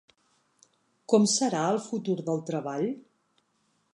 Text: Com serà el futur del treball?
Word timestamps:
Com 1.13 1.27
serà 1.33 1.61
el 1.75 1.77
futur 1.89 2.17
del 2.31 2.43
treball? 2.49 2.89